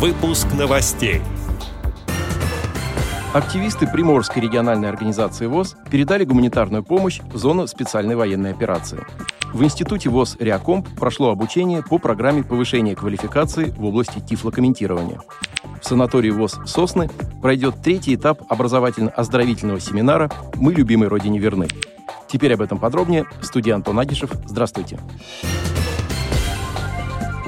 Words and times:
Выпуск 0.00 0.46
новостей. 0.58 1.20
Активисты 3.34 3.86
Приморской 3.86 4.40
региональной 4.40 4.88
организации 4.88 5.44
ВОЗ 5.44 5.76
передали 5.90 6.24
гуманитарную 6.24 6.82
помощь 6.82 7.20
в 7.20 7.36
зону 7.36 7.66
специальной 7.66 8.16
военной 8.16 8.50
операции. 8.50 9.04
В 9.52 9.62
Институте 9.62 10.08
ВОЗ 10.08 10.38
«Реакомп» 10.40 10.88
прошло 10.98 11.28
обучение 11.28 11.82
по 11.82 11.98
программе 11.98 12.42
повышения 12.42 12.96
квалификации 12.96 13.74
в 13.76 13.84
области 13.84 14.20
тифлокомментирования. 14.20 15.20
В 15.82 15.86
санатории 15.86 16.30
ВОЗ 16.30 16.60
«Сосны» 16.64 17.10
пройдет 17.42 17.82
третий 17.82 18.14
этап 18.14 18.40
образовательно-оздоровительного 18.50 19.80
семинара 19.80 20.30
«Мы 20.54 20.72
любимой 20.72 21.08
Родине 21.08 21.38
верны». 21.38 21.68
Теперь 22.26 22.54
об 22.54 22.62
этом 22.62 22.78
подробнее. 22.78 23.26
Студия 23.42 23.74
Антон 23.74 23.98
Агишев. 23.98 24.30
Здравствуйте. 24.46 24.98
Здравствуйте. 25.42 25.99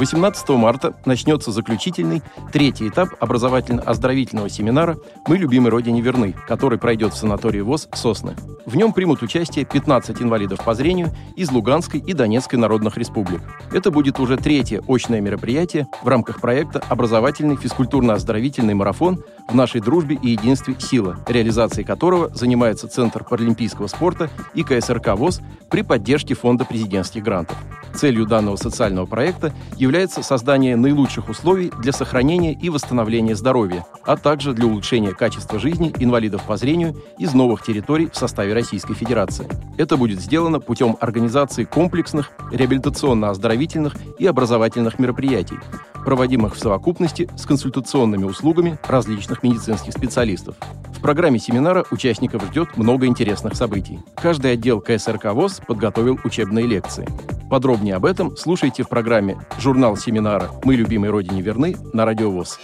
18 0.00 0.48
марта 0.50 0.94
начнется 1.04 1.52
заключительный 1.52 2.22
третий 2.54 2.88
этап 2.88 3.10
образовательно-оздоровительного 3.20 4.48
семинара 4.48 4.96
«Мы 5.26 5.36
любимой 5.36 5.68
Родине 5.68 6.00
верны», 6.00 6.34
который 6.48 6.78
пройдет 6.78 7.12
в 7.12 7.18
санатории 7.18 7.60
ВОЗ 7.60 7.86
«Сосны». 7.92 8.34
В 8.64 8.76
нем 8.76 8.94
примут 8.94 9.22
участие 9.22 9.66
15 9.66 10.22
инвалидов 10.22 10.64
по 10.64 10.72
зрению 10.72 11.10
из 11.36 11.50
Луганской 11.50 12.00
и 12.00 12.14
Донецкой 12.14 12.58
народных 12.58 12.96
республик. 12.96 13.42
Это 13.72 13.90
будет 13.90 14.18
уже 14.20 14.38
третье 14.38 14.82
очное 14.88 15.20
мероприятие 15.20 15.86
в 16.02 16.08
рамках 16.08 16.40
проекта 16.40 16.82
«Образовательный 16.88 17.56
физкультурно-оздоровительный 17.56 18.72
марафон 18.72 19.22
в 19.48 19.54
нашей 19.54 19.82
дружбе 19.82 20.18
и 20.22 20.30
единстве 20.30 20.76
сила», 20.78 21.18
реализацией 21.28 21.84
которого 21.84 22.34
занимается 22.34 22.88
Центр 22.88 23.22
паралимпийского 23.22 23.86
спорта 23.86 24.30
и 24.54 24.62
КСРК 24.62 25.08
ВОЗ 25.08 25.42
при 25.68 25.82
поддержке 25.82 26.34
Фонда 26.34 26.64
президентских 26.64 27.22
грантов. 27.22 27.58
Целью 27.94 28.24
данного 28.24 28.56
социального 28.56 29.06
проекта 29.06 29.52
является 29.76 29.89
создание 30.22 30.76
наилучших 30.76 31.28
условий 31.28 31.72
для 31.80 31.92
сохранения 31.92 32.52
и 32.52 32.68
восстановления 32.68 33.34
здоровья, 33.34 33.84
а 34.04 34.16
также 34.16 34.52
для 34.52 34.66
улучшения 34.66 35.12
качества 35.12 35.58
жизни 35.58 35.92
инвалидов 35.98 36.42
по 36.46 36.56
зрению 36.56 36.96
из 37.18 37.34
новых 37.34 37.64
территорий 37.64 38.08
в 38.08 38.16
составе 38.16 38.54
Российской 38.54 38.94
Федерации. 38.94 39.48
Это 39.78 39.96
будет 39.96 40.20
сделано 40.20 40.60
путем 40.60 40.96
организации 41.00 41.64
комплексных 41.64 42.30
реабилитационно-оздоровительных 42.52 43.96
и 44.18 44.26
образовательных 44.26 45.00
мероприятий, 45.00 45.58
проводимых 46.04 46.54
в 46.54 46.58
совокупности 46.60 47.28
с 47.36 47.44
консультационными 47.44 48.24
услугами 48.24 48.78
различных 48.86 49.42
медицинских 49.42 49.92
специалистов. 49.92 50.54
В 50.96 51.00
программе 51.00 51.40
семинара 51.40 51.84
участников 51.90 52.44
ждет 52.44 52.76
много 52.76 53.06
интересных 53.06 53.56
событий. 53.56 53.98
Каждый 54.14 54.52
отдел 54.52 54.80
КСРК 54.80 55.32
ВОЗ 55.32 55.62
подготовил 55.66 56.20
учебные 56.22 56.66
лекции. 56.66 57.08
Подробнее 57.50 57.96
об 57.96 58.04
этом 58.04 58.36
слушайте 58.36 58.84
в 58.84 58.88
программе 58.88 59.36
«Журнал 59.58 59.96
семинара 59.96 60.50
«Мы 60.62 60.76
любимой 60.76 61.10
Родине 61.10 61.42
верны» 61.42 61.74
на 61.92 62.04
Радио 62.04 62.30
ВОЗ. 62.30 62.60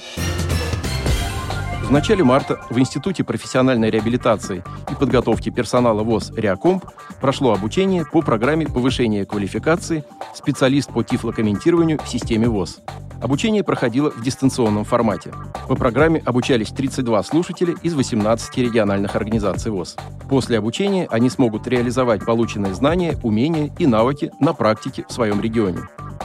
В 1.83 1.91
начале 1.91 2.23
марта 2.23 2.61
в 2.70 2.79
Институте 2.79 3.25
профессиональной 3.25 3.91
реабилитации 3.91 4.62
и 4.89 4.95
подготовки 4.95 5.51
персонала 5.51 6.05
ВОЗ 6.05 6.31
«Реакомп» 6.37 6.84
прошло 7.20 7.53
обучение 7.53 8.05
по 8.07 8.23
программе 8.23 8.67
повышения 8.67 9.25
квалификации 9.25 10.05
специалист 10.33 10.92
по 10.92 11.03
тифлокомментированию 11.03 11.98
в 11.98 12.09
системе 12.09 12.48
ВОЗ. 12.48 12.79
Обучение 13.20 13.64
проходило 13.64 14.11
в 14.11 14.22
дистанционном 14.22 14.84
формате. 14.84 15.33
По 15.69 15.75
программе 15.75 16.22
обучались 16.25 16.69
32 16.69 17.23
слушателя 17.23 17.75
из 17.83 17.95
18 17.95 18.56
региональных 18.58 19.17
организаций 19.17 19.73
ВОЗ. 19.73 19.97
После 20.28 20.58
обучения 20.58 21.08
они 21.11 21.31
смогут 21.31 21.67
реализовать 21.67 22.25
полученные 22.25 22.75
знания, 22.75 23.17
умения 23.23 23.73
и 23.78 23.86
навыки 23.86 24.33
на 24.41 24.53
практике 24.53 25.05
в 25.08 25.12
своем 25.12 25.41
регионе. 25.41 25.81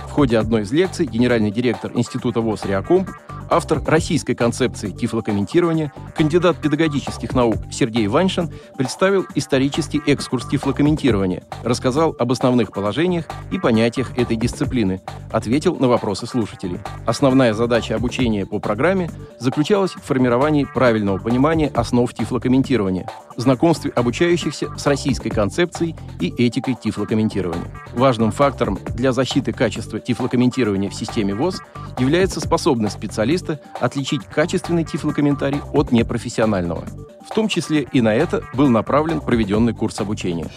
В 0.08 0.12
ходе 0.12 0.38
одной 0.38 0.64
из 0.64 0.72
лекций 0.72 1.06
генеральный 1.06 1.52
директор 1.52 1.92
Института 1.96 2.42
ВОЗ 2.42 2.66
«Реакомп» 2.66 3.10
автор 3.52 3.84
российской 3.86 4.34
концепции 4.34 4.92
тифлокомментирования, 4.92 5.92
кандидат 6.16 6.58
педагогических 6.58 7.36
наук 7.36 7.58
Сергей 7.70 8.08
Ваншин 8.08 8.50
представил 8.78 9.26
исторический 9.36 10.02
экскурс 10.08 10.48
тифлокомментирования, 10.48 11.44
рассказал 11.64 12.16
об 12.18 12.32
основных 12.32 12.72
положениях 12.72 13.26
и 13.52 13.60
понятиях 13.60 14.18
этой 14.18 14.38
дисциплины, 14.38 15.02
ответил 15.32 15.76
на 15.76 15.90
вопросы 15.90 16.26
слушателей. 16.26 16.80
Основная 17.06 17.54
задача 17.54 17.96
обучения 17.96 18.46
по 18.46 18.60
программе 18.60 19.12
заключалась 19.38 19.92
в 19.92 20.02
формировании 20.02 20.64
правильного 20.64 21.18
понимания 21.18 21.70
основ 21.76 22.12
тифлокомментирования, 22.14 23.10
знакомстве 23.36 23.92
обучающихся 23.92 24.70
с 24.78 24.88
российской 24.88 25.30
концепцией 25.30 25.96
и 26.22 26.30
этикой 26.30 26.76
тифлокомментирования. 26.82 27.68
Важным 27.94 28.32
фактором 28.32 28.80
для 28.96 29.12
защиты 29.12 29.52
качества 29.52 30.00
тифлокомментирования 30.00 30.90
в 30.90 30.96
системе 30.96 31.36
ВОЗ 31.36 31.62
является 32.00 32.40
способность 32.40 33.00
специалиста 33.42 33.60
отличить 33.80 34.26
качественный 34.26 34.84
тифлокомментарий 34.84 35.62
от 35.74 35.92
непрофессионального. 35.92 36.86
В 37.30 37.34
том 37.34 37.48
числе 37.48 37.88
и 37.92 38.02
на 38.02 38.14
это 38.14 38.44
был 38.54 38.68
направлен 38.70 39.22
проведенный 39.22 39.74
курс 39.74 40.00
обучения. 40.00 40.48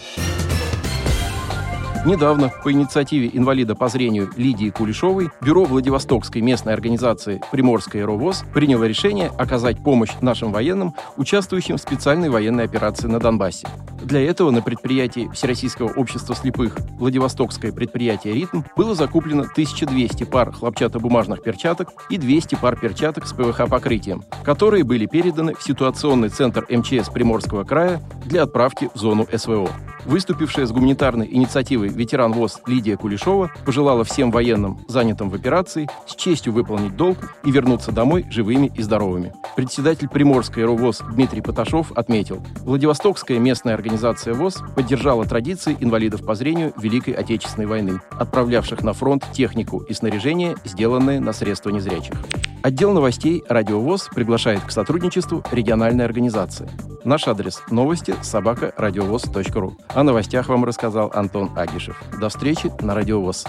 Недавно 2.05 2.51
по 2.63 2.71
инициативе 2.71 3.31
инвалида 3.33 3.73
по 3.73 3.87
зрению 3.87 4.29
Лидии 4.37 4.69
Кулешовой 4.69 5.31
Бюро 5.41 5.63
Владивостокской 5.63 6.39
местной 6.39 6.73
организации 6.73 7.41
«Приморская 7.51 8.05
РОВОЗ» 8.05 8.45
приняло 8.53 8.83
решение 8.83 9.31
оказать 9.39 9.83
помощь 9.83 10.11
нашим 10.21 10.51
военным, 10.51 10.93
участвующим 11.17 11.77
в 11.77 11.81
специальной 11.81 12.29
военной 12.29 12.63
операции 12.63 13.07
на 13.07 13.19
Донбассе. 13.19 13.67
Для 14.03 14.21
этого 14.21 14.51
на 14.51 14.61
предприятии 14.61 15.31
Всероссийского 15.33 15.91
общества 15.93 16.35
слепых 16.35 16.77
Владивостокское 16.99 17.71
предприятие 17.71 18.35
«Ритм» 18.35 18.61
было 18.77 18.93
закуплено 18.93 19.41
1200 19.41 20.25
пар 20.25 20.51
хлопчатобумажных 20.51 21.41
перчаток 21.41 21.89
и 22.11 22.17
200 22.17 22.53
пар 22.61 22.79
перчаток 22.79 23.25
с 23.25 23.33
ПВХ-покрытием, 23.33 24.23
которые 24.43 24.83
были 24.83 25.07
переданы 25.07 25.55
в 25.55 25.63
ситуационный 25.63 26.29
центр 26.29 26.67
МЧС 26.69 27.09
Приморского 27.09 27.63
края 27.63 27.99
для 28.25 28.43
отправки 28.43 28.91
в 28.93 28.99
зону 28.99 29.25
СВО. 29.35 29.71
Выступившая 30.05 30.67
с 30.67 30.71
гуманитарной 30.71 31.27
инициативой 31.29 31.89
ветеран 31.89 32.31
ВОЗ 32.31 32.61
Лидия 32.67 32.95
Кулешова 32.95 33.51
пожелала 33.65 34.03
всем 34.03 34.29
военным, 34.29 34.79
занятым 34.87 35.29
в 35.29 35.35
операции, 35.35 35.89
с 36.07 36.15
честью 36.15 36.53
выполнить 36.53 36.95
долг 36.95 37.17
и 37.43 37.51
вернуться 37.51 37.91
домой 37.91 38.25
живыми 38.29 38.71
и 38.75 38.81
здоровыми. 38.83 39.33
Председатель 39.55 40.07
Приморской 40.07 40.63
РОВОЗ 40.63 41.01
Дмитрий 41.13 41.41
Поташов 41.41 41.91
отметил, 41.93 42.41
Владивостокская 42.61 43.39
местная 43.39 43.73
организация 43.73 44.35
ВОЗ 44.35 44.61
поддержала 44.75 45.25
традиции 45.25 45.75
инвалидов 45.79 46.23
по 46.23 46.35
зрению 46.35 46.73
Великой 46.77 47.15
Отечественной 47.15 47.67
войны, 47.67 47.99
отправлявших 48.11 48.83
на 48.83 48.93
фронт 48.93 49.23
технику 49.33 49.79
и 49.79 49.93
снаряжение, 49.93 50.55
сделанные 50.65 51.19
на 51.19 51.33
средства 51.33 51.71
незрячих. 51.71 52.15
Отдел 52.61 52.93
новостей 52.93 53.43
«Радио 53.47 53.79
ВОЗ» 53.79 54.09
приглашает 54.13 54.61
к 54.61 54.71
сотрудничеству 54.71 55.43
региональной 55.51 56.05
организации. 56.05 56.69
Наш 57.05 57.27
адрес– 57.27 57.61
новости 57.69 58.15
собака 58.23 58.73
радиовоз.ру. 58.77 59.77
О 59.89 60.03
новостях 60.03 60.49
вам 60.49 60.65
рассказал 60.65 61.11
Антон 61.13 61.51
Агишев. 61.55 62.01
До 62.19 62.29
встречи 62.29 62.71
на 62.81 62.95
Радио 62.95 63.21
ВОЗ. 63.21 63.45